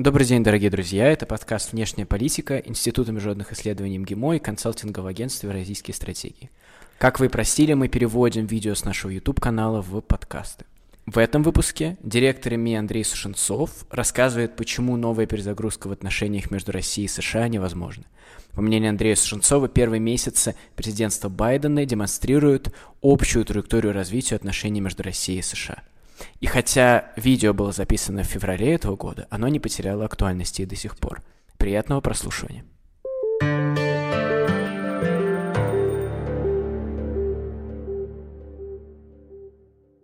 Добрый 0.00 0.26
день, 0.26 0.42
дорогие 0.42 0.70
друзья. 0.70 1.08
Это 1.08 1.26
подкаст 1.26 1.72
«Внешняя 1.72 2.06
политика» 2.06 2.56
Института 2.56 3.12
международных 3.12 3.52
исследований 3.52 3.98
МГИМО 3.98 4.36
и 4.36 4.38
консалтингового 4.38 5.10
агентства 5.10 5.48
«Евразийские 5.48 5.94
стратегии». 5.94 6.50
Как 6.96 7.20
вы 7.20 7.28
просили, 7.28 7.74
мы 7.74 7.88
переводим 7.88 8.46
видео 8.46 8.74
с 8.74 8.86
нашего 8.86 9.10
YouTube-канала 9.10 9.82
в 9.82 10.00
подкасты. 10.00 10.64
В 11.04 11.18
этом 11.18 11.42
выпуске 11.42 11.98
директор 12.02 12.56
МИ 12.56 12.76
Андрей 12.76 13.04
Сушенцов 13.04 13.84
рассказывает, 13.90 14.56
почему 14.56 14.96
новая 14.96 15.26
перезагрузка 15.26 15.88
в 15.88 15.92
отношениях 15.92 16.50
между 16.50 16.72
Россией 16.72 17.04
и 17.04 17.08
США 17.10 17.46
невозможна. 17.48 18.04
По 18.52 18.62
мнению 18.62 18.88
Андрея 18.88 19.16
Сушенцова, 19.16 19.68
первые 19.68 20.00
месяцы 20.00 20.56
президентства 20.76 21.28
Байдена 21.28 21.84
демонстрируют 21.84 22.74
общую 23.02 23.44
траекторию 23.44 23.92
развития 23.92 24.36
отношений 24.36 24.80
между 24.80 25.02
Россией 25.02 25.40
и 25.40 25.42
США– 25.42 25.82
и 26.40 26.46
хотя 26.46 27.12
видео 27.16 27.54
было 27.54 27.72
записано 27.72 28.22
в 28.22 28.26
феврале 28.26 28.74
этого 28.74 28.96
года, 28.96 29.26
оно 29.30 29.48
не 29.48 29.60
потеряло 29.60 30.04
актуальности 30.04 30.62
и 30.62 30.66
до 30.66 30.76
сих 30.76 30.96
пор. 30.96 31.22
Приятного 31.58 32.00
прослушивания. 32.00 32.64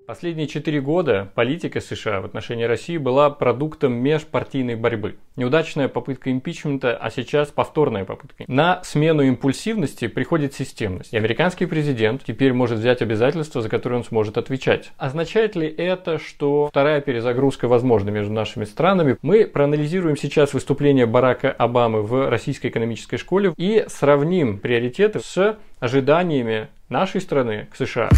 Последние 0.06 0.46
четыре 0.46 0.80
года 0.80 1.32
политика 1.34 1.80
США 1.80 2.20
в 2.20 2.26
отношении 2.26 2.62
России 2.62 2.96
была 2.96 3.28
продуктом 3.28 3.94
межпартийной 3.94 4.76
борьбы. 4.76 5.16
Неудачная 5.34 5.88
попытка 5.88 6.30
импичмента, 6.30 6.96
а 6.96 7.10
сейчас 7.10 7.48
повторная 7.48 8.04
попытка. 8.04 8.44
На 8.46 8.84
смену 8.84 9.22
импульсивности 9.22 10.06
приходит 10.06 10.54
системность. 10.54 11.12
И 11.12 11.16
американский 11.16 11.66
президент 11.66 12.22
теперь 12.22 12.52
может 12.52 12.78
взять 12.78 13.02
обязательства, 13.02 13.62
за 13.62 13.68
которые 13.68 13.98
он 13.98 14.04
сможет 14.04 14.38
отвечать. 14.38 14.92
Означает 14.96 15.56
ли 15.56 15.66
это, 15.66 16.20
что 16.20 16.68
вторая 16.68 17.00
перезагрузка 17.00 17.66
возможна 17.66 18.10
между 18.10 18.32
нашими 18.32 18.64
странами? 18.64 19.16
Мы 19.22 19.44
проанализируем 19.44 20.16
сейчас 20.16 20.54
выступление 20.54 21.06
Барака 21.06 21.50
Обамы 21.50 22.02
в 22.02 22.30
российской 22.30 22.68
экономической 22.68 23.16
школе 23.16 23.52
и 23.56 23.84
сравним 23.88 24.60
приоритеты 24.60 25.18
с 25.18 25.58
ожиданиями 25.80 26.68
нашей 26.88 27.20
страны 27.20 27.66
к 27.72 27.76
США. 27.76 28.08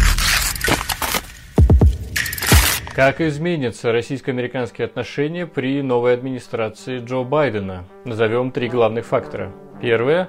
Как 2.99 3.21
изменятся 3.21 3.93
российско-американские 3.93 4.83
отношения 4.83 5.47
при 5.47 5.81
новой 5.81 6.13
администрации 6.13 6.99
Джо 6.99 7.23
Байдена? 7.23 7.85
Назовем 8.03 8.51
три 8.51 8.67
главных 8.67 9.05
фактора. 9.05 9.53
Первое. 9.81 10.27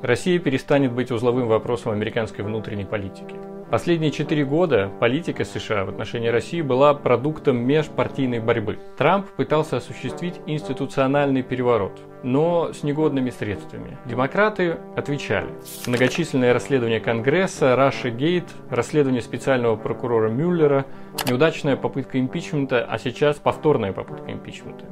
Россия 0.00 0.38
перестанет 0.38 0.92
быть 0.92 1.10
узловым 1.10 1.46
вопросом 1.46 1.92
американской 1.92 2.42
внутренней 2.42 2.86
политики. 2.86 3.34
Последние 3.70 4.12
четыре 4.12 4.44
года 4.44 4.92
политика 5.00 5.44
США 5.44 5.84
в 5.84 5.88
отношении 5.88 6.28
России 6.28 6.60
была 6.60 6.94
продуктом 6.94 7.56
межпартийной 7.56 8.38
борьбы. 8.38 8.78
Трамп 8.96 9.26
пытался 9.30 9.78
осуществить 9.78 10.36
институциональный 10.46 11.42
переворот, 11.42 11.98
но 12.22 12.72
с 12.72 12.84
негодными 12.84 13.30
средствами. 13.30 13.98
Демократы 14.04 14.76
отвечали. 14.94 15.48
Многочисленные 15.88 16.52
расследования 16.52 17.00
Конгресса, 17.00 17.74
Раша 17.74 18.10
Гейт, 18.10 18.44
расследование 18.70 19.20
специального 19.20 19.74
прокурора 19.74 20.28
Мюллера, 20.28 20.86
неудачная 21.26 21.74
попытка 21.74 22.20
импичмента, 22.20 22.86
а 22.88 23.00
сейчас 23.00 23.38
повторная 23.38 23.92
попытка 23.92 24.30
импичмента. 24.30 24.84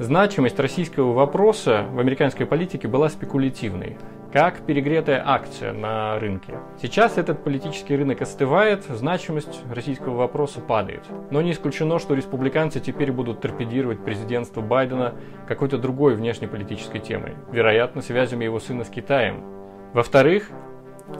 Значимость 0.00 0.58
российского 0.58 1.12
вопроса 1.12 1.84
в 1.92 2.00
американской 2.00 2.46
политике 2.46 2.88
была 2.88 3.10
спекулятивной 3.10 3.98
как 4.32 4.64
перегретая 4.64 5.22
акция 5.26 5.74
на 5.74 6.18
рынке. 6.18 6.54
Сейчас 6.80 7.18
этот 7.18 7.44
политический 7.44 7.96
рынок 7.96 8.22
остывает, 8.22 8.84
значимость 8.84 9.60
российского 9.70 10.16
вопроса 10.16 10.60
падает. 10.60 11.02
Но 11.30 11.42
не 11.42 11.52
исключено, 11.52 11.98
что 11.98 12.14
республиканцы 12.14 12.80
теперь 12.80 13.12
будут 13.12 13.42
торпедировать 13.42 14.02
президентство 14.02 14.62
Байдена 14.62 15.14
какой-то 15.46 15.76
другой 15.76 16.14
внешнеполитической 16.14 17.00
темой, 17.00 17.34
вероятно, 17.52 18.00
связями 18.00 18.44
его 18.44 18.58
сына 18.58 18.84
с 18.84 18.88
Китаем. 18.88 19.44
Во-вторых, 19.92 20.48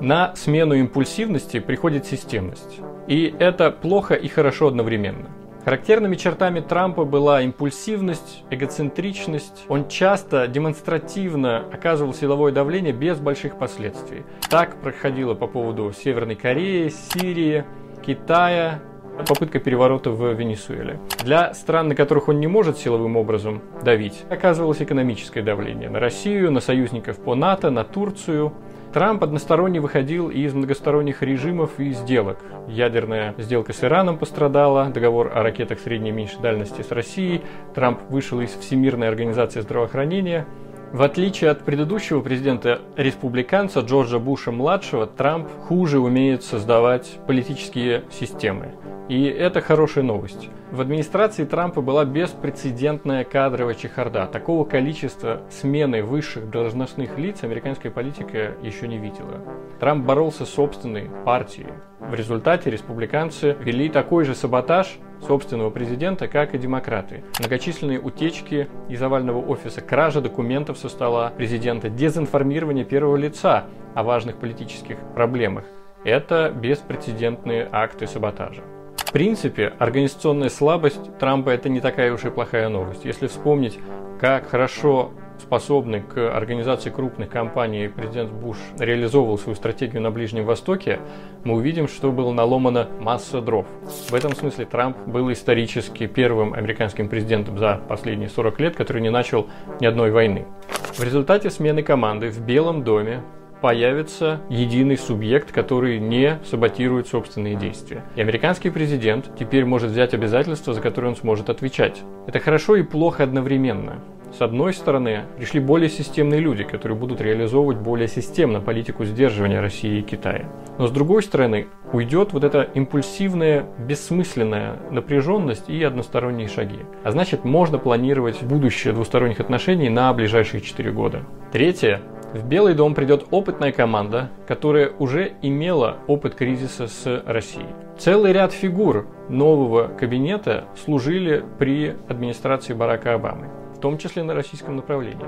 на 0.01 0.35
смену 0.37 0.75
импульсивности 0.75 1.61
приходит 1.61 2.07
системность. 2.07 2.79
И 3.09 3.35
это 3.41 3.73
плохо 3.73 4.15
и 4.15 4.29
хорошо 4.29 4.69
одновременно. 4.69 5.29
Характерными 5.65 6.16
чертами 6.16 6.60
Трампа 6.60 7.04
была 7.04 7.43
импульсивность, 7.43 8.44
эгоцентричность. 8.50 9.66
Он 9.69 9.88
часто 9.88 10.48
демонстративно 10.48 11.65
оказывал 11.71 12.15
силовое 12.15 12.50
давление 12.50 12.94
без 12.94 13.19
больших 13.19 13.59
последствий. 13.59 14.25
Так 14.48 14.81
проходило 14.81 15.34
по 15.34 15.47
поводу 15.47 15.93
Северной 15.93 16.34
Кореи, 16.34 16.88
Сирии, 16.88 17.65
Китая, 18.04 18.81
попытка 19.28 19.59
переворота 19.59 20.10
в 20.10 20.32
Венесуэле. 20.32 20.98
Для 21.22 21.53
стран, 21.53 21.88
на 21.88 21.94
которых 21.94 22.28
он 22.28 22.41
не 22.41 22.47
может 22.47 22.78
силовым 22.78 23.19
образом 23.19 23.60
давить, 23.84 24.25
оказывалось 24.31 24.81
экономическое 24.81 25.42
давление 25.42 25.91
на 25.91 26.00
Россию, 26.00 26.50
на 26.53 26.60
союзников 26.60 27.19
по 27.19 27.34
НАТО, 27.34 27.71
на 27.71 27.84
Турцию– 27.84 28.54
Трамп 28.93 29.23
односторонне 29.23 29.78
выходил 29.81 30.31
из 30.31 30.53
многосторонних 30.53 31.23
режимов 31.23 31.78
и 31.78 31.93
сделок. 31.93 32.39
Ядерная 32.67 33.37
сделка 33.39 33.73
с 33.73 33.84
Ираном 33.84 34.19
пострадала, 34.19 34.87
договор 34.87 35.31
о 35.33 35.45
ракетах 35.45 35.78
средней 35.78 36.09
и 36.09 36.12
меньшей 36.12 36.41
дальности 36.41 36.83
с 36.83 36.91
Россией, 36.91 37.43
Трамп 37.73 38.01
вышел 38.09 38.41
из 38.41 38.51
Всемирной 38.51 39.06
организации 39.06 39.61
здравоохранения. 39.61 40.45
В 40.93 41.03
отличие 41.03 41.51
от 41.51 41.65
предыдущего 41.65 42.21
президента-республиканца 42.21 43.78
Джорджа 43.81 44.19
Буша-младшего, 44.19 45.06
Трамп 45.06 45.49
хуже 45.69 46.01
умеет 46.01 46.43
создавать 46.43 47.21
политические 47.28 48.03
системы. 48.11 48.75
И 49.09 49.25
это 49.25 49.61
хорошая 49.61 50.03
новость. 50.03 50.49
В 50.73 50.81
администрации 50.81 51.45
Трампа 51.45 51.81
была 51.81 52.05
беспрецедентная 52.05 53.23
кадровая 53.23 53.75
чехарда. 53.75 54.27
Такого 54.27 54.65
количества 54.65 55.43
смены 55.49 56.03
высших 56.03 56.51
должностных 56.51 57.19
лиц 57.19 57.45
американская 57.45 57.93
политика 57.93 58.55
еще 58.61 58.89
не 58.89 58.99
видела. 58.99 59.41
Трамп 59.78 60.05
боролся 60.05 60.45
с 60.45 60.51
собственной 60.51 61.09
партией. 61.25 61.69
В 62.01 62.15
результате 62.15 62.69
республиканцы 62.69 63.57
вели 63.61 63.89
такой 63.89 64.25
же 64.25 64.34
саботаж 64.34 64.99
собственного 65.27 65.71
президента, 65.71 66.29
как 66.29 66.55
и 66.55 66.59
демократы. 66.59 67.23
Многочисленные 67.39 68.01
утечки 68.01 68.69
из 68.89 69.03
овального 69.03 69.41
офиса, 69.41 69.81
кража 69.81 70.21
документов 70.21 70.79
со 70.79 70.89
стола 70.89 71.33
президента, 71.37 71.89
дезинформирование 71.89 72.85
первого 72.85 73.17
лица 73.17 73.65
о 73.95 74.03
важных 74.03 74.37
политических 74.37 74.97
проблемах. 75.15 75.65
Это 76.05 76.51
беспрецедентные 76.55 77.69
акты 77.71 78.07
саботажа. 78.07 78.63
В 78.97 79.13
принципе, 79.13 79.73
организационная 79.79 80.51
слабость 80.51 81.19
Трампа 81.19 81.51
это 81.51 81.69
не 81.69 81.81
такая 81.81 82.13
уж 82.13 82.25
и 82.25 82.31
плохая 82.31 82.69
новость. 82.69 83.05
Если 83.05 83.27
вспомнить, 83.27 83.79
как 84.21 84.49
хорошо 84.49 85.11
способный 85.41 86.01
к 86.01 86.34
организации 86.34 86.91
крупных 86.91 87.28
компаний 87.28 87.89
президент 87.89 88.31
Буш 88.31 88.56
реализовывал 88.78 89.39
свою 89.39 89.56
стратегию 89.56 90.03
на 90.03 90.11
Ближнем 90.11 90.45
Востоке, 90.45 91.01
мы 91.45 91.55
увидим, 91.55 91.89
что 91.89 92.12
было 92.12 92.33
наломано 92.33 92.89
масса 93.01 93.41
дров. 93.41 93.67
В 94.09 94.15
этом 94.15 94.37
смысле 94.37 94.67
Трамп 94.67 94.97
был 95.06 95.33
исторически 95.33 96.06
первым 96.06 96.55
американским 96.55 97.09
президентом 97.09 97.59
за 97.59 97.81
последние 97.89 98.28
40 98.28 98.61
лет, 98.61 98.77
который 98.77 99.03
не 99.03 99.11
начал 99.11 99.49
ни 99.81 99.87
одной 99.87 100.11
войны. 100.12 100.47
В 100.95 101.03
результате 101.03 101.51
смены 101.51 101.83
команды 101.83 102.31
в 102.31 102.41
Белом 102.41 102.84
доме 102.84 103.22
появится 103.61 104.41
единый 104.49 104.97
субъект, 104.97 105.53
который 105.53 105.99
не 105.99 106.39
саботирует 106.45 107.09
собственные 107.09 107.57
действия. 107.57 108.05
И 108.17 108.21
американский 108.21 108.71
президент 108.71 109.31
теперь 109.39 109.65
может 109.65 109.91
взять 109.91 110.15
обязательства, 110.15 110.75
за 110.75 110.81
которые 110.81 111.11
он 111.11 111.17
сможет 111.17 111.51
отвечать. 111.51 112.03
Это 112.27 112.39
хорошо 112.41 112.77
и 112.77 112.83
плохо 112.83 113.22
одновременно. 113.22 114.01
С 114.33 114.43
одной 114.43 114.73
стороны, 114.73 115.25
пришли 115.37 115.61
более 115.61 115.89
системные 115.89 116.41
люди, 116.41 116.63
которые 116.63 116.97
будут 116.97 117.21
реализовывать 117.21 117.79
более 117.79 118.09
системно 118.09 118.61
политику 118.61 119.05
сдерживания 119.05 119.61
России 119.61 119.99
и 119.99 120.03
Китая. 120.03 120.49
Но 120.79 120.87
с 120.87 120.93
другой 120.93 121.23
стороны, 121.23 121.67
уйдет 121.93 122.33
вот 122.33 122.45
эта 122.45 122.63
импульсивная, 122.63 123.66
бессмысленная 123.78 124.77
напряженность 124.91 125.69
и 125.69 125.83
односторонние 125.83 126.49
шаги. 126.49 126.78
А 127.03 127.10
значит, 127.10 127.45
можно 127.45 127.78
планировать 127.78 128.43
будущее 128.43 128.95
двусторонних 128.95 129.41
отношений 129.41 129.89
на 129.89 130.13
ближайшие 130.15 130.60
4 130.60 130.93
года. 130.93 131.22
Третье, 131.53 132.01
в 132.33 132.47
Белый 132.47 132.75
дом 132.75 132.95
придет 132.95 133.27
опытная 133.33 133.72
команда, 133.72 134.31
которая 134.47 134.93
уже 135.01 135.33
имела 135.43 135.99
опыт 136.07 136.37
кризиса 136.37 136.87
с 136.87 137.22
Россией. 137.27 137.66
Целый 137.99 138.33
ряд 138.33 138.53
фигур 138.53 139.09
нового 139.28 139.89
кабинета 139.89 140.65
служили 140.84 141.45
при 141.59 141.97
администрации 142.09 142.72
Барака 142.72 143.15
Обамы, 143.15 143.49
в 143.80 143.82
том 143.82 143.97
числе 143.97 144.22
на 144.22 144.34
российском 144.34 144.77
направлении. 144.77 145.24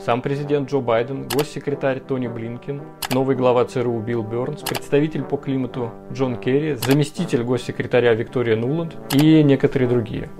Сам 0.00 0.22
президент 0.22 0.70
Джо 0.70 0.80
Байден, 0.80 1.28
госсекретарь 1.28 2.00
Тони 2.00 2.26
Блинкин, 2.26 2.80
новый 3.10 3.36
глава 3.36 3.66
ЦРУ 3.66 4.00
Билл 4.00 4.22
Бернс, 4.22 4.62
представитель 4.62 5.24
по 5.24 5.36
климату 5.36 5.90
Джон 6.10 6.36
Керри, 6.36 6.72
заместитель 6.72 7.42
госсекретаря 7.42 8.14
Виктория 8.14 8.56
Нуланд 8.56 8.96
и 9.12 9.42
некоторые 9.42 9.90
другие. 9.90 10.30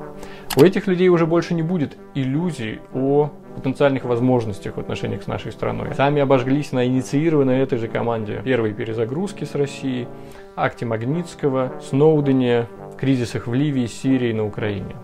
У 0.56 0.62
этих 0.62 0.87
людей 0.87 1.10
уже 1.10 1.26
больше 1.26 1.52
не 1.52 1.60
будет 1.60 1.99
иллюзий 2.14 2.81
о 2.94 3.31
потенциальных 3.54 4.04
возможностях 4.04 4.78
в 4.78 4.81
отношениях 4.81 5.22
с 5.22 5.26
нашей 5.26 5.52
страной. 5.52 5.94
Сами 5.94 6.22
обожглись 6.22 6.72
на 6.72 6.87
инициированной 6.87 7.58
этой 7.58 7.76
же 7.76 7.87
команде 7.87 8.40
первой 8.43 8.72
перезагрузки 8.72 9.44
с 9.44 9.54
Россией, 9.54 10.08
акте 10.56 10.87
Магнитского, 10.87 11.70
Сноудене, 11.82 12.66
кризисах 12.99 13.46
в 13.46 13.52
Ливии, 13.52 13.84
Сирии, 13.84 14.32
на 14.32 14.46
Украине. 14.46 14.96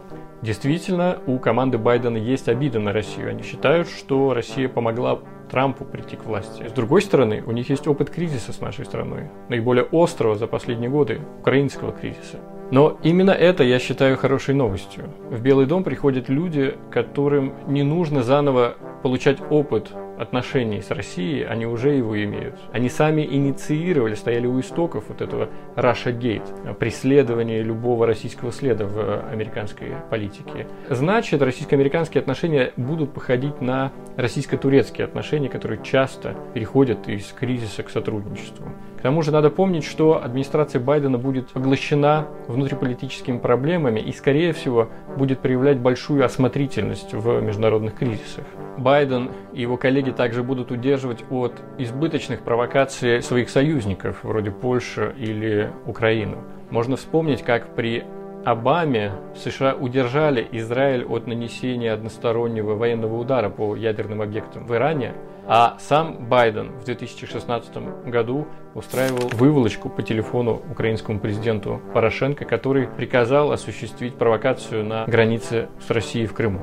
Действительно, 0.42 1.18
у 1.26 1.38
команды 1.38 1.78
Байдена 1.78 2.16
есть 2.16 2.48
обида 2.48 2.78
на 2.78 2.92
Россию. 2.92 3.30
Они 3.30 3.42
считают, 3.42 3.88
что 3.88 4.34
Россия 4.34 4.68
помогла 4.68 5.18
Трампу 5.50 5.84
прийти 5.84 6.16
к 6.16 6.24
власти. 6.24 6.68
С 6.68 6.72
другой 6.72 7.02
стороны, 7.02 7.42
у 7.46 7.52
них 7.52 7.70
есть 7.70 7.88
опыт 7.88 8.10
кризиса 8.10 8.52
с 8.52 8.60
нашей 8.60 8.84
страной, 8.84 9.30
наиболее 9.48 9.86
острого 9.90 10.36
за 10.36 10.46
последние 10.46 10.90
годы, 10.90 11.20
украинского 11.40 11.92
кризиса. 11.92 12.38
Но 12.70 12.98
именно 13.02 13.30
это 13.30 13.64
я 13.64 13.78
считаю 13.78 14.18
хорошей 14.18 14.54
новостью. 14.54 15.04
В 15.30 15.40
Белый 15.40 15.66
дом 15.66 15.84
приходят 15.84 16.28
люди, 16.28 16.76
которым 16.90 17.54
не 17.66 17.82
нужно 17.82 18.22
заново 18.22 18.74
получать 19.02 19.38
опыт 19.50 19.90
отношений 20.18 20.82
с 20.82 20.90
Россией, 20.90 21.44
они 21.44 21.66
уже 21.66 21.90
его 21.90 22.22
имеют. 22.22 22.56
Они 22.72 22.88
сами 22.88 23.22
инициировали, 23.22 24.14
стояли 24.14 24.46
у 24.46 24.58
истоков 24.60 25.04
вот 25.08 25.20
этого 25.20 25.48
Russia 25.76 26.12
Gate, 26.12 26.74
преследования 26.74 27.62
любого 27.62 28.06
российского 28.06 28.52
следа 28.52 28.86
в 28.86 29.30
американской 29.30 29.92
политике. 30.10 30.66
Значит, 30.90 31.40
российско-американские 31.40 32.20
отношения 32.20 32.72
будут 32.76 33.12
походить 33.12 33.60
на 33.60 33.92
российско-турецкие 34.16 35.04
отношения, 35.04 35.48
которые 35.48 35.82
часто 35.82 36.34
переходят 36.54 37.08
из 37.08 37.26
кризиса 37.32 37.82
к 37.82 37.90
сотрудничеству. 37.90 38.66
К 38.98 39.02
тому 39.02 39.22
же 39.22 39.30
надо 39.30 39.50
помнить, 39.50 39.84
что 39.84 40.22
администрация 40.22 40.80
Байдена 40.80 41.18
будет 41.18 41.48
поглощена 41.50 42.26
внутриполитическими 42.48 43.38
проблемами 43.38 44.00
и, 44.00 44.12
скорее 44.12 44.52
всего, 44.52 44.88
будет 45.16 45.38
проявлять 45.38 45.78
большую 45.78 46.24
осмотрительность 46.24 47.14
в 47.14 47.40
международных 47.40 47.94
кризисах. 47.94 48.44
Байден 48.76 49.30
и 49.52 49.62
его 49.62 49.76
коллеги 49.76 50.07
также 50.12 50.42
будут 50.42 50.70
удерживать 50.70 51.24
от 51.30 51.52
избыточных 51.78 52.42
провокаций 52.42 53.22
своих 53.22 53.50
союзников, 53.50 54.22
вроде 54.22 54.50
Польши 54.50 55.14
или 55.18 55.70
Украины. 55.86 56.36
Можно 56.70 56.96
вспомнить, 56.96 57.42
как 57.42 57.74
при 57.74 58.04
Обаме 58.44 59.12
США 59.36 59.74
удержали 59.74 60.46
Израиль 60.52 61.04
от 61.04 61.26
нанесения 61.26 61.92
одностороннего 61.92 62.74
военного 62.74 63.18
удара 63.18 63.50
по 63.50 63.74
ядерным 63.74 64.22
объектам 64.22 64.66
в 64.66 64.74
Иране, 64.74 65.14
а 65.46 65.76
сам 65.80 66.28
Байден 66.28 66.72
в 66.72 66.84
2016 66.84 68.06
году 68.06 68.46
устраивал 68.74 69.28
выволочку 69.32 69.88
по 69.88 70.02
телефону 70.02 70.62
украинскому 70.70 71.18
президенту 71.20 71.80
Порошенко, 71.92 72.44
который 72.44 72.86
приказал 72.86 73.50
осуществить 73.52 74.14
провокацию 74.14 74.84
на 74.84 75.04
границе 75.06 75.68
с 75.86 75.90
Россией 75.90 76.26
в 76.26 76.34
Крыму. 76.34 76.62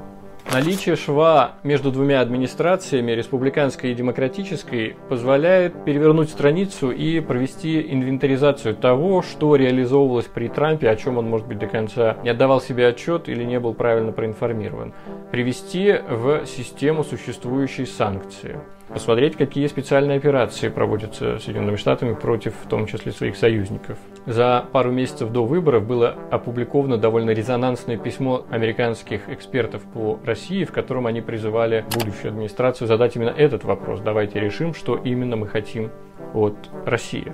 Наличие 0.56 0.96
шва 0.96 1.56
между 1.64 1.92
двумя 1.92 2.22
администрациями, 2.22 3.12
республиканской 3.12 3.92
и 3.92 3.94
демократической, 3.94 4.96
позволяет 5.10 5.84
перевернуть 5.84 6.30
страницу 6.30 6.92
и 6.92 7.20
провести 7.20 7.82
инвентаризацию 7.92 8.74
того, 8.74 9.22
что 9.22 9.58
реализовывалось 9.58 10.28
при 10.28 10.48
Трампе, 10.48 10.90
о 10.90 10.96
чем 10.96 11.18
он, 11.18 11.30
может 11.30 11.46
быть, 11.46 11.60
до 11.60 11.68
конца 11.68 12.16
не 12.24 12.30
отдавал 12.30 12.62
себе 12.62 12.88
отчет 12.88 13.28
или 13.28 13.44
не 13.44 13.60
был 13.60 13.74
правильно 13.74 14.14
проинформирован. 14.14 14.94
Привести 15.30 15.94
в 16.10 16.46
систему 16.46 17.04
существующие 17.04 17.86
санкции 17.86 18.58
посмотреть, 18.88 19.36
какие 19.36 19.68
специальные 19.68 20.18
операции 20.18 20.70
проводятся 20.70 21.40
Соединенными 21.40 21.76
Штатами 21.76 22.14
против, 22.14 22.54
в 22.64 22.68
том 22.68 22.86
числе, 22.88 23.12
своих 23.12 23.36
союзников. 23.36 23.98
За 24.26 24.66
пару 24.72 24.92
месяцев 24.92 25.32
до 25.32 25.46
выборов 25.46 25.86
было 25.86 26.16
опубликовано 26.32 26.98
довольно 26.98 27.32
резонансное 27.32 27.98
письмо 27.98 28.46
американских 28.50 29.30
экспертов 29.30 29.84
по 29.94 30.20
России, 30.24 30.64
в 30.64 30.72
котором 30.72 31.08
они 31.08 31.22
призывали 31.22 31.86
будущую 31.94 32.30
администрацию 32.30 32.88
задать 32.88 33.16
именно 33.16 33.30
этот 33.30 33.64
вопрос. 33.64 34.02
Давайте 34.02 34.40
решим, 34.40 34.74
что 34.74 34.96
именно 34.96 35.36
мы 35.36 35.48
хотим 35.48 35.92
от 36.34 36.56
России. 36.86 37.32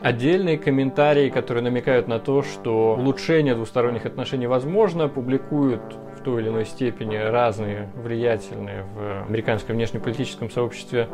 Отдельные 0.00 0.58
комментарии, 0.58 1.30
которые 1.30 1.64
намекают 1.64 2.08
на 2.08 2.18
то, 2.18 2.42
что 2.42 2.94
улучшение 2.94 3.54
двусторонних 3.54 4.04
отношений 4.04 4.46
возможно, 4.46 5.08
публикуют 5.08 5.80
той 6.24 6.42
или 6.42 6.48
иной 6.48 6.64
степени 6.64 7.16
разные 7.16 7.88
влиятельные 7.94 8.84
в 8.94 9.26
американском 9.28 9.76
внешнеполитическом 9.76 10.50
сообществе 10.50 11.08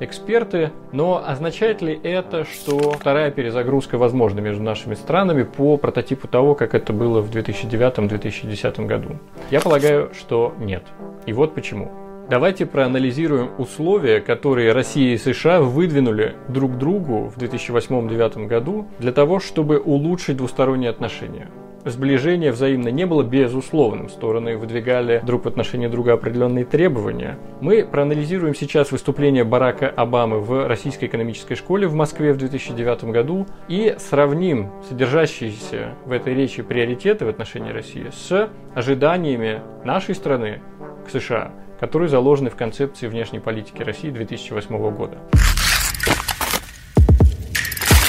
эксперты, 0.00 0.72
но 0.92 1.22
означает 1.26 1.82
ли 1.82 1.98
это, 2.02 2.44
что 2.44 2.92
вторая 2.92 3.30
перезагрузка 3.30 3.98
возможна 3.98 4.40
между 4.40 4.62
нашими 4.62 4.94
странами 4.94 5.42
по 5.42 5.76
прототипу 5.76 6.28
того, 6.28 6.54
как 6.54 6.74
это 6.74 6.92
было 6.92 7.20
в 7.20 7.30
2009-2010 7.30 8.86
году? 8.86 9.18
Я 9.50 9.60
полагаю, 9.60 10.10
что 10.14 10.54
нет. 10.58 10.84
И 11.26 11.32
вот 11.32 11.54
почему. 11.54 11.90
Давайте 12.28 12.66
проанализируем 12.66 13.50
условия, 13.56 14.20
которые 14.20 14.72
Россия 14.72 15.14
и 15.14 15.16
США 15.16 15.60
выдвинули 15.60 16.34
друг 16.48 16.76
другу 16.76 17.28
в 17.28 17.38
2008-2009 17.38 18.46
году 18.46 18.88
для 18.98 19.12
того, 19.12 19.38
чтобы 19.38 19.78
улучшить 19.78 20.36
двусторонние 20.36 20.90
отношения 20.90 21.48
сближение 21.90 22.52
взаимно 22.52 22.88
не 22.88 23.06
было 23.06 23.22
безусловным. 23.22 24.08
Стороны 24.08 24.56
выдвигали 24.56 25.22
друг 25.24 25.44
в 25.44 25.48
отношении 25.48 25.86
друга 25.86 26.12
определенные 26.12 26.64
требования. 26.64 27.38
Мы 27.60 27.84
проанализируем 27.84 28.54
сейчас 28.54 28.92
выступление 28.92 29.44
Барака 29.44 29.88
Обамы 29.88 30.40
в 30.40 30.66
Российской 30.66 31.06
экономической 31.06 31.54
школе 31.54 31.86
в 31.86 31.94
Москве 31.94 32.32
в 32.32 32.36
2009 32.36 33.04
году 33.04 33.46
и 33.68 33.94
сравним 33.98 34.70
содержащиеся 34.88 35.94
в 36.04 36.12
этой 36.12 36.34
речи 36.34 36.62
приоритеты 36.62 37.24
в 37.24 37.28
отношении 37.28 37.72
России 37.72 38.10
с 38.12 38.48
ожиданиями 38.74 39.62
нашей 39.84 40.14
страны 40.14 40.60
к 41.06 41.10
США, 41.10 41.52
которые 41.80 42.08
заложены 42.08 42.50
в 42.50 42.56
концепции 42.56 43.06
внешней 43.06 43.40
политики 43.40 43.82
России 43.82 44.10
2008 44.10 44.94
года. 44.94 45.18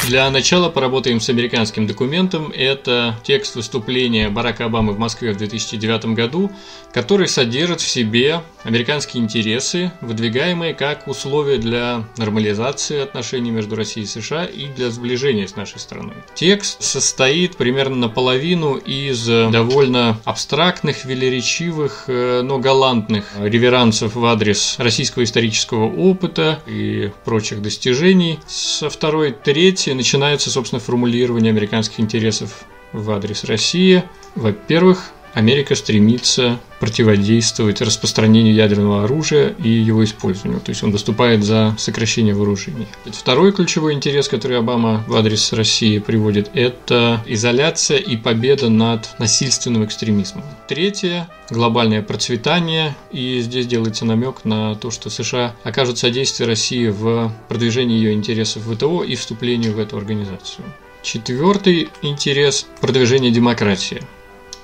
Для 0.08 0.30
начала 0.30 0.70
поработаем 0.70 1.20
с 1.20 1.28
американским 1.28 1.86
документом. 1.86 2.54
Это 2.56 3.20
текст 3.24 3.58
выступления 3.58 4.30
Барака 4.30 4.64
Обамы 4.64 4.94
в 4.94 5.00
Москве 5.00 5.34
в 5.34 5.38
2009 5.38 6.16
году, 6.16 6.50
который 6.94 7.28
содержит 7.28 7.82
в 7.82 7.88
себе 7.90 8.42
американские 8.64 9.22
интересы, 9.22 9.92
выдвигаемые 10.00 10.74
как 10.74 11.10
условия 11.10 11.58
для 11.58 12.06
нормализации 12.16 13.02
отношений 13.02 13.52
между 13.52 13.76
Россией 13.76 14.06
и 14.06 14.08
США 14.08 14.46
и 14.46 14.68
для 14.68 14.92
сближения 14.92 15.46
с 15.46 15.58
нашей 15.58 15.80
страной. 15.82 16.16
Текст 16.36 16.82
состоит 16.82 17.58
примерно 17.58 17.98
наполовину 17.98 18.76
из 18.76 19.26
довольно 19.26 20.22
абстрактных, 20.24 21.04
велеречивых, 21.04 22.06
э, 22.08 22.44
но 22.44 22.60
галантных 22.60 23.26
реверансов 23.38 24.16
в 24.16 24.26
адрес 24.26 24.76
российского 24.78 25.26
исторического 25.26 25.86
опыта 25.86 26.62
и 26.66 27.12
прочих 27.26 27.62
достижений. 27.62 28.40
Со 28.48 28.90
второй 28.90 29.34
трети 29.34 29.97
начинается, 29.98 30.50
собственно, 30.50 30.80
формулирование 30.80 31.50
американских 31.50 32.00
интересов 32.00 32.66
в 32.94 33.12
адрес 33.12 33.44
России. 33.44 34.04
Во-первых, 34.36 35.12
Америка 35.38 35.76
стремится 35.76 36.60
противодействовать 36.80 37.82
распространению 37.82 38.56
ядерного 38.56 39.04
оружия 39.04 39.50
и 39.64 39.70
его 39.70 40.04
использованию. 40.04 40.60
То 40.62 40.72
есть 40.72 40.82
он 40.82 40.90
выступает 40.90 41.44
за 41.44 41.76
сокращение 41.78 42.34
вооружений. 42.34 42.88
Второй 43.06 43.52
ключевой 43.52 43.94
интерес, 43.94 44.30
который 44.30 44.58
Обама 44.58 45.04
в 45.08 45.16
адрес 45.16 45.54
России 45.54 46.00
приводит, 46.00 46.50
это 46.56 47.24
изоляция 47.28 48.00
и 48.00 48.18
победа 48.18 48.70
над 48.70 49.10
насильственным 49.20 49.86
экстремизмом. 49.86 50.44
Третье– 50.68 51.30
глобальное 51.52 52.02
процветание. 52.02 52.96
И 53.12 53.40
здесь 53.42 53.68
делается 53.68 54.06
намек 54.06 54.44
на 54.44 54.74
то, 54.74 54.90
что 54.90 55.12
США 55.12 55.56
окажут 55.64 56.00
содействие 56.00 56.48
России 56.48 56.88
в 56.88 57.32
продвижении 57.48 57.98
ее 57.98 58.14
интересов 58.14 58.66
в 58.66 58.76
ВТО 58.76 59.04
и 59.04 59.14
вступлению 59.14 59.74
в 59.74 59.80
эту 59.80 59.98
организацию. 59.98 60.66
Четвертый 61.04 61.90
интерес– 62.02 62.66
продвижение 62.82 63.30
демократии. 63.30 64.02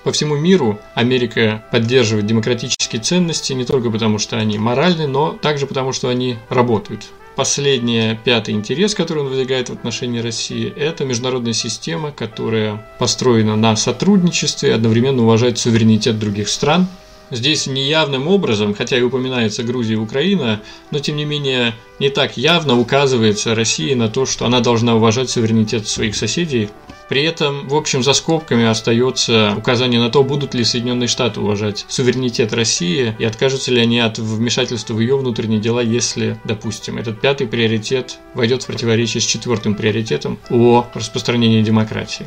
По 0.04 0.12
всему 0.12 0.36
миру 0.36 0.80
Америка 0.96 1.64
поддерживает 1.72 2.28
демократические 2.28 3.02
ценности 3.02 3.54
не 3.54 3.64
только 3.64 3.90
потому, 3.90 4.20
что 4.20 4.38
они 4.38 4.58
моральны, 4.58 5.08
но 5.08 5.32
также 5.32 5.66
потому, 5.66 5.94
что 5.94 6.10
они 6.10 6.36
работают. 6.50 7.06
Последний, 7.38 8.20
пятый 8.24 8.54
интерес, 8.54 8.94
который 8.94 9.24
он 9.24 9.30
выдвигает 9.30 9.70
в 9.70 9.74
отношении 9.74 10.20
России, 10.20 10.72
это 10.76 11.06
международная 11.06 11.54
система, 11.54 12.12
которая 12.12 12.86
построена 13.00 13.56
на 13.56 13.76
сотрудничестве 13.76 14.76
одновременно 14.76 15.24
уважает 15.24 15.58
суверенитет 15.58 16.20
других 16.20 16.50
стран. 16.50 16.88
Здесь 17.32 17.66
неявным 17.66 18.28
образом, 18.28 18.76
хотя 18.76 18.98
и 18.98 19.02
упоминается 19.02 19.64
Грузия 19.64 19.94
и 19.94 19.98
Украина, 19.98 20.62
но 20.92 21.00
тем 21.00 21.16
не 21.16 21.26
менее 21.26 21.74
не 21.98 22.10
так 22.10 22.38
явно 22.38 22.78
указывается 22.78 23.56
России 23.56 23.94
на 23.96 24.10
то, 24.10 24.28
что 24.28 24.46
она 24.46 24.60
должна 24.60 24.96
уважать 24.96 25.32
суверенитет 25.32 25.88
своих 25.88 26.16
соседей, 26.16 26.70
при 27.10 27.24
этом, 27.24 27.68
в 27.68 27.76
общем, 27.76 28.04
за 28.04 28.14
скобками 28.14 28.66
остается 28.66 29.56
указание 29.58 30.00
на 30.00 30.10
то, 30.10 30.24
будут 30.24 30.54
ли 30.54 30.64
Соединенные 30.64 31.08
Штаты 31.08 31.40
уважать 31.40 31.86
суверенитет 31.88 32.54
России 32.54 33.16
и 33.20 33.24
откажутся 33.26 33.72
ли 33.72 33.82
они 33.82 34.00
от 34.00 34.20
вмешательства 34.20 34.94
в 34.94 35.00
ее 35.00 35.18
внутренние 35.18 35.60
дела, 35.60 35.82
если, 35.82 36.40
допустим, 36.44 36.98
этот 36.98 37.22
пятый 37.22 37.48
приоритет 37.48 38.20
войдет 38.34 38.64
в 38.64 38.68
противоречие 38.68 39.22
с 39.22 39.26
четвертым 39.26 39.76
приоритетом 39.76 40.40
о 40.50 40.88
распространении 40.94 41.62
демократии. 41.62 42.26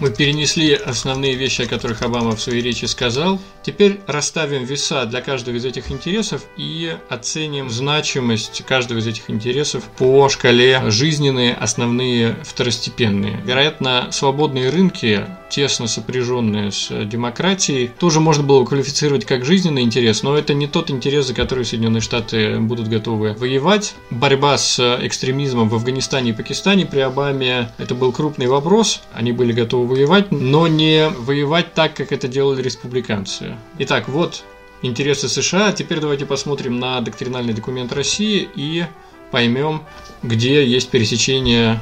Мы 0.00 0.10
перенесли 0.10 0.74
основные 0.74 1.34
вещи, 1.34 1.62
о 1.62 1.66
которых 1.66 2.02
Обама 2.02 2.36
в 2.36 2.40
своей 2.40 2.62
речи 2.62 2.84
сказал. 2.84 3.40
Теперь 3.62 4.00
расставим 4.06 4.64
веса 4.64 5.04
для 5.06 5.20
каждого 5.20 5.56
из 5.56 5.64
этих 5.64 5.90
интересов 5.90 6.42
и 6.56 6.96
оценим 7.08 7.70
значимость 7.70 8.64
каждого 8.66 8.98
из 8.98 9.06
этих 9.06 9.30
интересов 9.30 9.84
по 9.96 10.28
шкале 10.28 10.82
жизненные, 10.90 11.54
основные, 11.54 12.36
второстепенные. 12.44 13.40
Вероятно, 13.44 14.08
свободные 14.10 14.70
рынки 14.70 15.26
тесно 15.54 15.86
сопряженная 15.86 16.72
с 16.72 16.88
демократией, 17.04 17.88
тоже 18.00 18.18
можно 18.18 18.42
было 18.42 18.64
квалифицировать 18.64 19.24
как 19.24 19.44
жизненный 19.44 19.82
интерес, 19.82 20.24
но 20.24 20.36
это 20.36 20.52
не 20.52 20.66
тот 20.66 20.90
интерес, 20.90 21.28
за 21.28 21.34
который 21.34 21.64
Соединенные 21.64 22.00
Штаты 22.00 22.58
будут 22.58 22.88
готовы 22.88 23.34
воевать. 23.34 23.94
Борьба 24.10 24.58
с 24.58 24.80
экстремизмом 25.00 25.68
в 25.68 25.76
Афганистане 25.76 26.30
и 26.30 26.32
Пакистане 26.32 26.86
при 26.86 26.98
Обаме 26.98 27.70
это 27.78 27.94
был 27.94 28.10
крупный 28.10 28.48
вопрос. 28.48 29.02
Они 29.12 29.30
были 29.30 29.52
готовы 29.52 29.86
воевать, 29.86 30.32
но 30.32 30.66
не 30.66 31.08
воевать 31.08 31.72
так, 31.72 31.94
как 31.94 32.10
это 32.10 32.26
делали 32.26 32.60
республиканцы. 32.60 33.54
Итак, 33.78 34.08
вот 34.08 34.42
интересы 34.82 35.28
США. 35.28 35.70
Теперь 35.70 36.00
давайте 36.00 36.26
посмотрим 36.26 36.80
на 36.80 37.00
доктринальный 37.00 37.54
документ 37.54 37.92
России 37.92 38.48
и 38.56 38.86
поймем, 39.30 39.82
где 40.24 40.66
есть 40.66 40.90
пересечение 40.90 41.80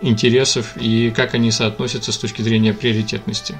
интересов 0.00 0.76
и 0.76 1.10
как 1.10 1.34
они 1.34 1.50
соотносятся 1.50 2.12
с 2.12 2.18
точки 2.18 2.42
зрения 2.42 2.72
приоритетности. 2.72 3.56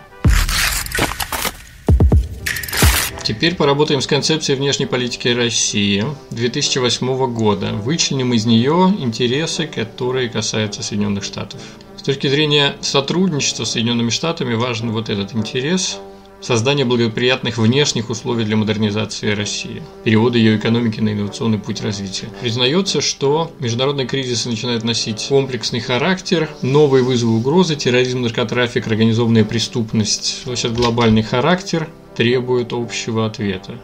Теперь 3.26 3.56
поработаем 3.56 4.00
с 4.00 4.06
концепцией 4.06 4.56
внешней 4.56 4.86
политики 4.86 5.26
России 5.26 6.04
2008 6.30 7.34
года. 7.34 7.72
Вычленим 7.72 8.32
из 8.32 8.46
нее 8.46 8.94
интересы, 9.00 9.66
которые 9.66 10.28
касаются 10.28 10.84
Соединенных 10.84 11.24
Штатов. 11.24 11.60
С 11.96 12.02
точки 12.02 12.28
зрения 12.28 12.76
сотрудничества 12.82 13.64
с 13.64 13.72
Соединенными 13.72 14.10
Штатами 14.10 14.54
важен 14.54 14.92
вот 14.92 15.08
этот 15.08 15.34
интерес 15.34 15.98
создание 16.40 16.84
благоприятных 16.84 17.58
внешних 17.58 18.10
условий 18.10 18.44
для 18.44 18.56
модернизации 18.56 19.32
России, 19.32 19.82
перевода 20.04 20.38
ее 20.38 20.56
экономики 20.56 21.00
на 21.00 21.12
инновационный 21.12 21.58
путь 21.58 21.80
развития. 21.80 22.28
Признается, 22.40 23.00
что 23.00 23.50
международные 23.58 24.06
кризисы 24.06 24.48
начинают 24.48 24.84
носить 24.84 25.26
комплексный 25.28 25.80
характер, 25.80 26.48
новые 26.62 27.02
вызовы 27.02 27.36
угрозы, 27.36 27.76
терроризм, 27.76 28.22
наркотрафик, 28.22 28.86
организованная 28.86 29.44
преступность 29.44 30.42
носят 30.46 30.74
глобальный 30.74 31.22
характер, 31.22 31.88
требуют 32.16 32.72
общего 32.72 33.26
ответа. 33.26 33.78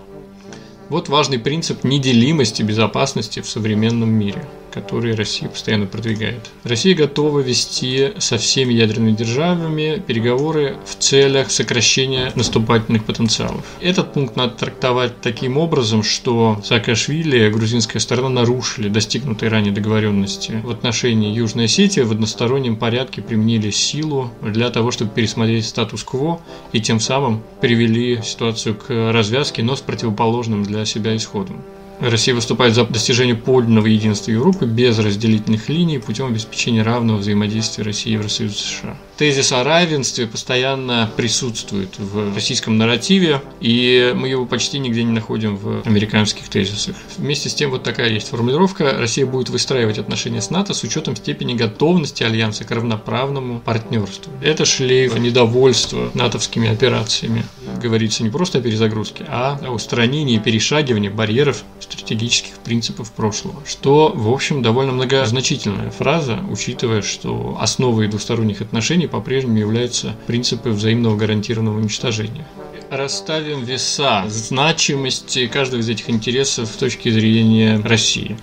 Вот 0.89 1.09
важный 1.09 1.39
принцип 1.39 1.85
неделимости 1.85 2.63
безопасности 2.63 3.41
в 3.41 3.49
современном 3.49 4.11
мире– 4.11 4.47
которые 4.73 5.15
Россия 5.15 5.49
постоянно 5.49 5.87
продвигает. 5.87 6.51
Россия 6.65 6.95
готова 6.95 7.41
вести 7.41 8.13
со 8.19 8.39
всеми 8.39 8.73
ядерными 8.73 9.13
державами 9.13 10.03
переговоры 10.05 10.77
в 10.85 10.97
целях 10.97 11.51
сокращения 11.51 12.33
наступательных 12.35 13.05
потенциалов. 13.05 13.65
Этот 13.81 14.13
пункт 14.13 14.37
надо 14.37 14.55
трактовать 14.55 15.21
таким 15.21 15.59
образом, 15.59 16.03
что 16.03 16.61
Саакашвили, 16.65 17.51
грузинская 17.51 18.01
сторона, 18.01 18.29
нарушили 18.29 18.89
достигнутые 18.89 19.51
ранее 19.51 19.73
договоренности 19.73 20.61
в 20.65 20.71
отношении 20.71 21.33
Южной 21.33 21.67
Осетии, 21.67 22.01
в 22.01 22.13
одностороннем 22.13 22.77
порядке 22.77 23.23
применили 23.23 23.71
силу 23.71 24.31
для 24.41 24.71
того, 24.71 24.91
чтобы 24.91 25.11
пересмотреть 25.11 25.67
статус-кво 25.67 26.41
и 26.73 26.81
тем 26.81 27.01
самым 27.01 27.43
привели 27.61 28.21
ситуацию 28.23 28.75
к 28.75 29.13
развязке, 29.13 29.63
но 29.63 29.77
с 29.77 29.81
противоположным 29.81 30.63
для 30.63 30.85
себя 30.85 31.15
исходом. 31.17 31.63
Россия 32.01 32.35
выступает 32.35 32.75
за 32.75 32.85
достижение 32.85 33.35
подлинного 33.35 33.87
единства 33.87 34.31
Европы 34.31 34.67
без 34.67 34.99
разделительных 34.99 35.69
линий 35.69 35.99
путем 35.99 36.27
обеспечения 36.27 36.83
равного 36.83 37.19
взаимодействия 37.19 37.85
России 37.85 38.11
и 38.11 38.13
Евросоюза 38.15 38.55
США. 38.55 38.97
Тезис 39.17 39.53
о 39.53 39.63
равенстве 39.63 40.27
постоянно 40.27 41.11
присутствует 41.17 41.99
в 41.99 42.35
российском 42.35 42.77
нарративе, 42.77 43.41
и 43.61 44.13
мы 44.17 44.29
его 44.29 44.47
почти 44.47 44.79
нигде 44.79 45.05
не 45.05 45.13
находим 45.13 45.57
в 45.57 45.83
американских 45.87 46.49
тезисах. 46.49 46.97
Вместе 47.19 47.49
с 47.49 47.55
тем 47.55 47.71
вот 47.71 47.83
такая 47.85 48.11
есть 48.11 48.31
формулировка. 48.31 48.97
Россия 48.99 49.25
будет 49.25 49.51
выстраивать 49.51 49.99
отношения 49.99 50.41
с 50.41 50.51
НАТО 50.51 50.75
с 50.75 50.83
учетом 50.83 51.15
степени 51.15 51.55
готовности 51.55 52.25
Альянса 52.25 52.65
к 52.65 52.71
равноправному 52.71 53.61
партнерству. 53.61 54.33
Это 54.43 54.65
шлейф 54.65 55.17
недовольства 55.19 56.11
натовскими 56.15 56.69
операциями. 56.69 57.45
Говорится 57.83 58.23
не 58.23 58.31
просто 58.31 58.59
о 58.59 58.61
перезагрузке, 58.61 59.25
а 59.29 59.59
о 59.61 59.71
устранении 59.71 60.37
и 60.37 60.39
перешагивании 60.39 61.09
барьеров 61.09 61.65
стратегических 61.81 62.59
принципов 62.59 63.11
прошлого, 63.11 63.57
что, 63.67 64.13
в 64.15 64.31
общем, 64.31 64.63
довольно 64.63 64.93
многозначительная 64.93 65.91
фраза, 65.91 66.39
учитывая, 66.49 67.03
что 67.03 67.59
основой 67.61 68.07
двусторонних 68.07 68.61
отношений 68.61 69.09
по-прежнему 69.09 69.59
являются 69.59 70.15
принципы 70.29 70.71
взаимного 70.71 71.17
гарантированного 71.17 71.79
уничтожения 71.79 72.47
расставим 72.91 73.65
веса 73.65 74.25
значимости 74.29 75.47
каждого 75.47 75.81
из 75.81 75.89
этих 75.89 76.11
интересов 76.11 76.69
с 76.69 76.77
точки 76.77 77.09
зрения 77.09 77.81
России. 77.83 78.37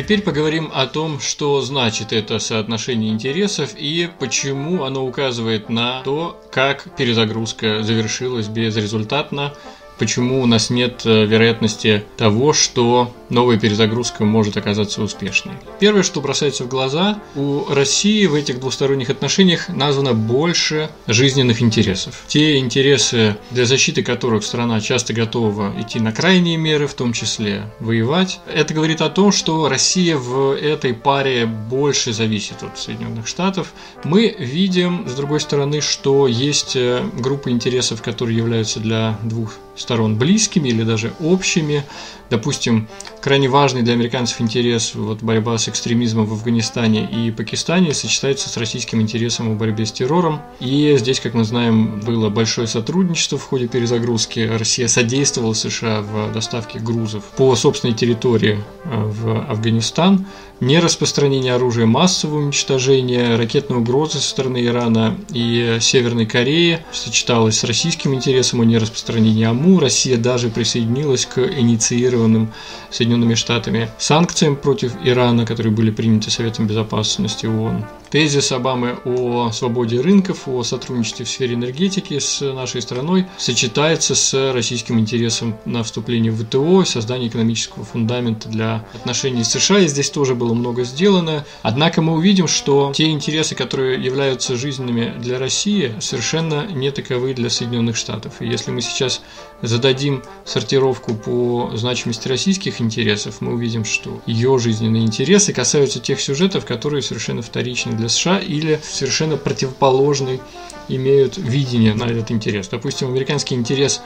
Теперь 0.00 0.22
поговорим 0.22 0.70
о 0.72 0.86
том, 0.86 1.20
что 1.20 1.60
значит 1.60 2.14
это 2.14 2.38
соотношение 2.38 3.12
интересов 3.12 3.74
и 3.76 4.08
почему 4.18 4.84
оно 4.84 5.04
указывает 5.04 5.68
на 5.68 6.02
то, 6.04 6.42
как 6.50 6.96
перезагрузка 6.96 7.82
завершилась 7.82 8.48
безрезультатно 8.48 9.52
почему 9.98 10.40
у 10.40 10.46
нас 10.46 10.70
нет 10.70 11.02
э, 11.04 11.26
вероятности 11.26 12.02
того, 12.16 12.54
что 12.54 13.14
новая 13.30 13.58
перезагрузка 13.58 14.24
может 14.24 14.56
оказаться 14.56 15.02
успешной. 15.02 15.54
Первое, 15.78 16.02
что 16.02 16.20
бросается 16.20 16.64
в 16.64 16.68
глаза, 16.68 17.18
у 17.34 17.64
России 17.68 18.26
в 18.26 18.34
этих 18.34 18.60
двусторонних 18.60 19.10
отношениях 19.10 19.68
названо 19.68 20.12
больше 20.12 20.90
жизненных 21.06 21.62
интересов. 21.62 22.22
Те 22.26 22.58
интересы, 22.58 23.36
для 23.50 23.64
защиты 23.64 24.02
которых 24.02 24.44
страна 24.44 24.80
часто 24.80 25.12
готова 25.12 25.72
идти 25.80 26.00
на 26.00 26.12
крайние 26.12 26.56
меры, 26.56 26.86
в 26.86 26.94
том 26.94 27.12
числе 27.12 27.64
воевать. 27.78 28.40
Это 28.52 28.74
говорит 28.74 29.00
о 29.00 29.08
том, 29.08 29.32
что 29.32 29.68
Россия 29.68 30.16
в 30.16 30.54
этой 30.54 30.92
паре 30.94 31.46
больше 31.46 32.12
зависит 32.12 32.62
от 32.62 32.78
Соединенных 32.78 33.26
Штатов. 33.26 33.72
Мы 34.04 34.34
видим, 34.38 35.08
с 35.08 35.14
другой 35.14 35.40
стороны, 35.40 35.80
что 35.80 36.26
есть 36.26 36.76
э, 36.76 37.02
группы 37.18 37.50
интересов, 37.50 38.02
которые 38.02 38.36
являются 38.36 38.80
для 38.80 39.18
двух 39.22 39.54
сторон 39.76 40.16
близкими 40.16 40.68
или 40.68 40.82
даже 40.82 41.12
общими. 41.20 41.84
Допустим, 42.28 42.88
крайне 43.20 43.48
важный 43.48 43.82
для 43.82 43.92
американцев 43.94 44.40
интерес 44.40 44.94
вот 44.94 45.22
борьба 45.22 45.58
с 45.58 45.68
экстремизмом 45.68 46.26
в 46.26 46.32
Афганистане 46.32 47.04
и 47.04 47.30
Пакистане 47.30 47.94
сочетается 47.94 48.48
с 48.48 48.56
российским 48.56 49.00
интересом 49.00 49.54
в 49.54 49.58
борьбе 49.58 49.86
с 49.86 49.92
террором. 49.92 50.40
И 50.60 50.96
здесь, 50.98 51.20
как 51.20 51.34
мы 51.34 51.44
знаем, 51.44 52.00
было 52.00 52.30
большое 52.30 52.66
сотрудничество 52.66 53.38
в 53.38 53.44
ходе 53.44 53.68
перезагрузки. 53.68 54.40
Россия 54.40 54.88
содействовала 54.88 55.52
США 55.52 56.00
в 56.00 56.32
доставке 56.32 56.78
грузов 56.78 57.24
по 57.36 57.54
собственной 57.56 57.94
территории 57.94 58.58
э, 58.84 59.02
в 59.04 59.44
Афганистан 59.50 60.26
не 60.60 60.78
распространение 60.78 61.54
оружия 61.54 61.86
массового 61.86 62.38
уничтожения, 62.38 63.36
ракетной 63.36 63.78
угрозы 63.78 64.18
со 64.18 64.28
стороны 64.28 64.64
Ирана 64.64 65.16
и 65.32 65.78
Северной 65.80 66.26
Кореи 66.26 66.80
сочеталось 66.92 67.58
с 67.58 67.64
российским 67.64 68.14
интересом 68.14 68.60
о 68.60 68.64
нераспространении 68.64 69.44
АМУ. 69.44 69.80
Россия 69.80 70.18
даже 70.18 70.50
присоединилась 70.50 71.26
к 71.26 71.38
инициированным 71.38 72.52
Соединенными 72.90 73.34
Штатами 73.34 73.90
санкциям 73.98 74.56
против 74.56 74.92
Ирана, 75.04 75.46
которые 75.46 75.72
были 75.72 75.90
приняты 75.90 76.30
Советом 76.30 76.66
Безопасности 76.66 77.46
ООН. 77.46 77.84
Тезис 78.10 78.50
Обамы 78.50 78.98
о 79.04 79.52
свободе 79.52 80.00
рынков, 80.00 80.48
о 80.48 80.64
сотрудничестве 80.64 81.24
в 81.24 81.28
сфере 81.28 81.54
энергетики 81.54 82.18
с 82.18 82.40
нашей 82.40 82.82
страной 82.82 83.26
сочетается 83.38 84.16
с 84.16 84.52
российским 84.52 84.98
интересом 84.98 85.56
на 85.64 85.84
вступление 85.84 86.32
в 86.32 86.44
ВТО, 86.44 86.84
создание 86.84 87.28
экономического 87.28 87.84
фундамента 87.84 88.48
для 88.48 88.84
отношений 88.94 89.44
с 89.44 89.52
США. 89.52 89.78
И 89.78 89.86
здесь 89.86 90.10
тоже 90.10 90.34
было 90.34 90.54
много 90.54 90.82
сделано. 90.82 91.44
Однако 91.62 92.02
мы 92.02 92.14
увидим, 92.14 92.48
что 92.48 92.90
те 92.92 93.10
интересы, 93.10 93.54
которые 93.54 94.02
являются 94.02 94.56
жизненными 94.56 95.14
для 95.20 95.38
России, 95.38 95.94
совершенно 96.00 96.66
не 96.66 96.90
таковы 96.90 97.32
для 97.32 97.48
Соединенных 97.48 97.96
Штатов. 97.96 98.42
И 98.42 98.46
если 98.46 98.72
мы 98.72 98.80
сейчас 98.80 99.22
зададим 99.62 100.22
сортировку 100.44 101.14
по 101.14 101.72
значимости 101.74 102.28
российских 102.28 102.80
интересов, 102.80 103.40
мы 103.40 103.54
увидим, 103.54 103.84
что 103.84 104.20
ее 104.26 104.58
жизненные 104.58 105.02
интересы 105.04 105.52
касаются 105.52 106.00
тех 106.00 106.20
сюжетов, 106.20 106.64
которые 106.64 107.02
совершенно 107.02 107.42
вторичны 107.42 107.92
для 107.92 108.08
США 108.08 108.38
или 108.38 108.80
совершенно 108.82 109.36
противоположный 109.36 110.40
имеют 110.88 111.36
видение 111.36 111.94
на 111.94 112.04
этот 112.04 112.30
интерес. 112.30 112.68
Допустим, 112.68 113.08
американский 113.08 113.54
интерес 113.54 114.00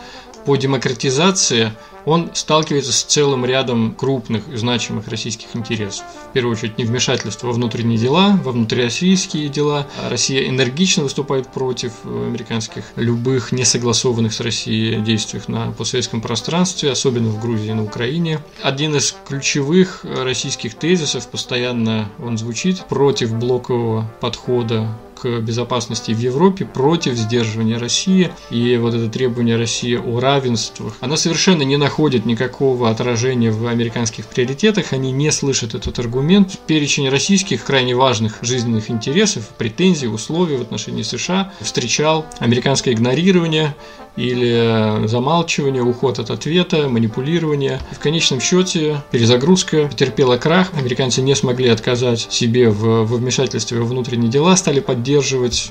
по 0.44 0.56
демократизации– 0.56 1.72
он 2.06 2.30
сталкивается 2.34 2.92
с 2.92 3.02
целым 3.02 3.44
рядом 3.44 3.94
крупных 3.94 4.48
и 4.48 4.56
значимых 4.56 5.08
российских 5.08 5.54
интересов. 5.54 6.04
В 6.30 6.32
первую 6.32 6.56
очередь, 6.56 6.78
невмешательство 6.78 7.48
во 7.48 7.52
внутренние 7.52 7.98
дела, 7.98 8.38
во 8.44 8.52
внутрироссийские 8.52 9.48
дела. 9.48 9.86
Россия 10.08 10.48
энергично 10.48 11.02
выступает 11.02 11.48
против 11.48 11.92
американских 12.04 12.84
любых 12.96 13.52
несогласованных 13.52 14.32
с 14.32 14.40
Россией 14.40 15.00
действиях 15.00 15.48
на 15.48 15.72
постсоветском 15.72 16.20
пространстве, 16.20 16.90
особенно 16.90 17.28
в 17.28 17.40
Грузии 17.40 17.70
и 17.70 17.74
на 17.74 17.84
Украине. 17.84 18.40
Один 18.62 18.94
из 18.96 19.14
ключевых 19.26 20.04
российских 20.04 20.74
тезисов, 20.74 21.28
постоянно 21.28 22.10
он 22.22 22.38
звучит, 22.38 22.84
против 22.86 23.34
блокового 23.34 24.10
подхода 24.20 24.88
к 25.14 25.40
безопасности 25.40 26.12
в 26.12 26.18
Европе 26.18 26.64
против 26.64 27.14
сдерживания 27.14 27.78
России. 27.78 28.30
И 28.50 28.76
вот 28.76 28.94
это 28.94 29.09
требование 29.09 29.56
России 29.56 29.97
о 29.97 30.21
равенствах, 30.21 30.97
она 31.00 31.16
совершенно 31.16 31.62
не 31.62 31.76
находит 31.76 32.26
никакого 32.26 32.90
отражения 32.90 33.50
в 33.50 33.66
американских 33.66 34.26
приоритетах, 34.26 34.92
они 34.92 35.12
не 35.12 35.30
слышат 35.30 35.75
этот 35.75 35.99
аргумент. 35.99 36.59
Перечень 36.66 37.09
российских 37.09 37.64
крайне 37.64 37.94
важных 37.94 38.38
жизненных 38.42 38.90
интересов, 38.90 39.49
претензий, 39.56 40.09
условий 40.09 40.56
в 40.56 40.62
отношении 40.62 41.02
США 41.02 41.52
встречал 41.61 42.26
американское 42.38 42.94
игнорирование 42.94 43.75
или 44.16 45.06
замалчивание, 45.06 45.83
уход 45.83 46.18
от 46.18 46.30
ответа, 46.30 46.88
манипулирование. 46.88 47.80
В 47.90 47.99
конечном 47.99 48.40
счете 48.40 49.02
перезагрузка 49.11 49.88
потерпела 49.88 50.37
крах, 50.37 50.71
американцы 50.75 51.21
не 51.21 51.35
смогли 51.35 51.68
отказать 51.68 52.28
себе 52.30 52.71
в, 52.71 53.04
в 53.04 53.16
вмешательстве 53.16 53.80
во 53.80 53.85
внутренние 53.85 54.30
дела, 54.30 54.54
стали 54.56 54.80
поддерживать 54.80 55.13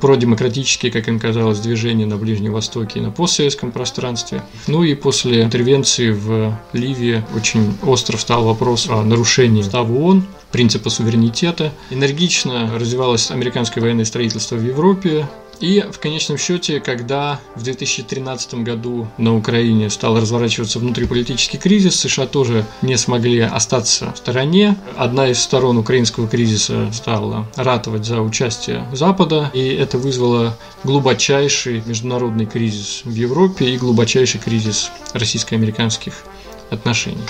продемократические, 0.01 0.91
как 0.91 1.07
им 1.07 1.19
казалось, 1.19 1.59
движения 1.59 2.05
на 2.05 2.17
Ближнем 2.17 2.53
Востоке 2.53 2.99
и 2.99 3.01
на 3.01 3.11
постсоветском 3.11 3.71
пространстве. 3.71 4.43
Ну 4.67 4.83
и 4.83 4.95
после 4.95 5.43
интервенции 5.43 6.11
в 6.11 6.57
Ливии 6.73 7.23
очень 7.35 7.73
остро 7.83 8.17
встал 8.17 8.43
вопрос 8.43 8.89
о 8.89 9.03
нарушении 9.03 9.61
устава 9.61 9.91
ООН, 9.91 10.25
принципа 10.51 10.89
суверенитета. 10.89 11.73
Энергично 11.89 12.71
развивалось 12.77 13.31
американское 13.31 13.83
военное 13.83 14.05
строительство 14.05 14.55
в 14.55 14.65
Европе, 14.65 15.27
и 15.63 15.79
в 15.79 15.97
конечном 15.97 16.37
счете, 16.37 16.81
когда 16.81 17.39
в 17.55 17.63
2013 17.63 18.55
году 18.55 19.07
на 19.17 19.33
Украине 19.33 19.89
стал 19.89 20.19
разворачиваться 20.19 20.77
внутриполитический 20.77 21.57
кризис, 21.57 21.95
США 22.01 22.27
тоже 22.27 22.65
не 22.81 22.97
смогли 22.97 23.39
остаться 23.39 24.11
в 24.11 24.17
стороне. 24.17 24.75
Одна 24.97 25.29
из 25.29 25.39
сторон 25.39 25.77
украинского 25.77 26.27
кризиса 26.27 26.91
стала 26.91 27.47
ратовать 27.55 28.03
за 28.03 28.19
участие 28.19 28.85
Запада, 28.91 29.51
и 29.53 29.65
это 29.65 29.97
вызвало 29.97 30.57
глубочайший 30.83 31.81
международный 31.85 32.45
кризис 32.45 33.03
в 33.05 33.13
Европе 33.13 33.69
и 33.69 33.77
глубочайший 33.77 34.41
кризис 34.41 34.91
российско-американских 35.13 36.25
отношений. 36.71 37.23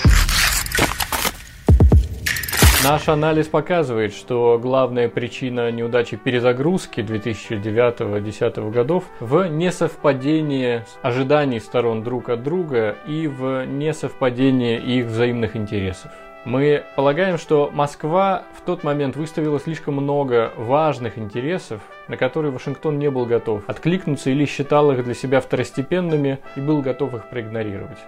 Наш 2.84 3.08
анализ 3.08 3.48
показывает, 3.48 4.12
что 4.12 4.58
главная 4.62 5.08
причина 5.08 5.70
неудачи 5.70 6.18
перезагрузки 6.18 7.00
2009-2010 7.00 8.70
годов 8.70 9.04
в 9.20 9.48
несовпадении 9.48 10.84
ожиданий 11.00 11.60
сторон 11.60 12.02
друг 12.02 12.28
от 12.28 12.42
друга 12.42 12.94
и 13.06 13.26
в 13.26 13.64
несовпадении 13.64 14.76
их 14.76 15.06
взаимных 15.06 15.56
интересов. 15.56 16.12
Мы 16.44 16.84
полагаем, 16.94 17.38
что 17.38 17.70
Москва 17.72 18.42
в 18.54 18.60
тот 18.60 18.84
момент 18.84 19.16
выставила 19.16 19.58
слишком 19.58 19.94
много 19.94 20.52
важных 20.58 21.16
интересов, 21.16 21.80
на 22.08 22.18
которые 22.18 22.52
Вашингтон 22.52 22.98
не 22.98 23.10
был 23.10 23.24
готов 23.24 23.62
откликнуться 23.66 24.28
или 24.28 24.44
считал 24.44 24.92
их 24.92 25.02
для 25.04 25.14
себя 25.14 25.40
второстепенными 25.40 26.38
и 26.54 26.60
был 26.60 26.82
готов 26.82 27.14
их 27.14 27.30
проигнорировать. 27.30 27.98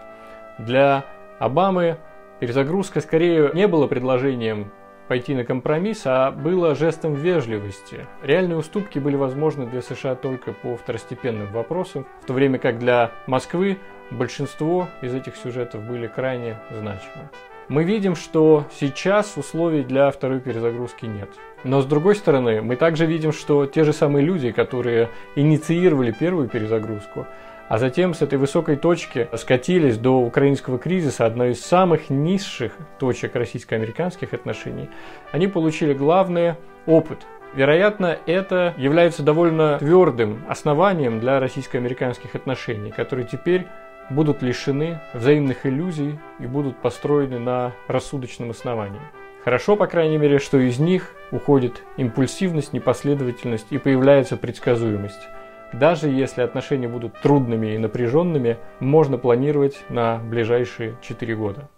Для 0.58 1.06
Обамы 1.38 1.98
Перезагрузка 2.38 3.00
скорее 3.00 3.50
не 3.54 3.66
было 3.66 3.86
предложением 3.86 4.70
пойти 5.08 5.34
на 5.34 5.44
компромисс, 5.44 6.02
а 6.04 6.30
было 6.30 6.74
жестом 6.74 7.14
вежливости. 7.14 8.06
Реальные 8.22 8.58
уступки 8.58 8.98
были 8.98 9.16
возможны 9.16 9.66
для 9.66 9.80
США 9.80 10.16
только 10.16 10.52
по 10.52 10.76
второстепенным 10.76 11.50
вопросам, 11.52 12.06
в 12.22 12.26
то 12.26 12.34
время 12.34 12.58
как 12.58 12.78
для 12.78 13.12
Москвы 13.26 13.78
большинство 14.10 14.88
из 15.00 15.14
этих 15.14 15.36
сюжетов 15.36 15.82
были 15.84 16.08
крайне 16.08 16.58
значимы. 16.70 17.30
Мы 17.68 17.84
видим, 17.84 18.14
что 18.14 18.66
сейчас 18.78 19.36
условий 19.36 19.82
для 19.82 20.10
второй 20.10 20.40
перезагрузки 20.40 21.06
нет. 21.06 21.30
Но 21.64 21.80
с 21.80 21.86
другой 21.86 22.14
стороны, 22.14 22.60
мы 22.60 22.76
также 22.76 23.06
видим, 23.06 23.32
что 23.32 23.66
те 23.66 23.82
же 23.82 23.92
самые 23.92 24.24
люди, 24.24 24.52
которые 24.52 25.08
инициировали 25.34 26.12
первую 26.12 26.48
перезагрузку, 26.48 27.26
а 27.68 27.78
затем 27.78 28.14
с 28.14 28.22
этой 28.22 28.38
высокой 28.38 28.76
точки 28.76 29.28
скатились 29.34 29.98
до 29.98 30.20
украинского 30.20 30.78
кризиса, 30.78 31.26
одной 31.26 31.50
из 31.50 31.64
самых 31.64 32.10
низших 32.10 32.72
точек 32.98 33.34
российско-американских 33.34 34.32
отношений, 34.32 34.88
они 35.32 35.48
получили 35.48 35.92
главное– 35.92 36.58
опыт. 36.86 37.18
Вероятно, 37.54 38.18
это 38.26 38.74
является 38.76 39.22
довольно 39.22 39.78
твердым 39.78 40.44
основанием 40.48 41.20
для 41.20 41.40
российско-американских 41.40 42.34
отношений, 42.34 42.90
которые 42.90 43.26
теперь 43.26 43.66
будут 44.10 44.42
лишены 44.42 45.00
взаимных 45.14 45.66
иллюзий 45.66 46.18
и 46.38 46.46
будут 46.46 46.76
построены 46.76 47.38
на 47.38 47.72
рассудочном 47.88 48.50
основании. 48.50 49.00
Хорошо, 49.44 49.76
по 49.76 49.86
крайней 49.86 50.18
мере, 50.18 50.38
что 50.38 50.58
из 50.58 50.78
них 50.78 51.12
уходит 51.30 51.82
импульсивность, 51.96 52.72
непоследовательность 52.72 53.66
и 53.70 53.78
появляется 53.78 54.36
предсказуемость. 54.36 55.28
Даже 55.72 56.08
если 56.08 56.42
отношения 56.42 56.88
будут 56.88 57.20
трудными 57.20 57.74
и 57.74 57.78
напряженными, 57.78 58.56
можно 58.80 59.18
планировать 59.18 59.84
на 59.88 60.18
ближайшие 60.18 60.96
4 61.02 61.36
года. 61.36 61.68